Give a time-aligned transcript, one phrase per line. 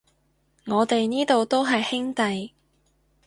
[0.65, 2.53] 我哋呢度都係兄弟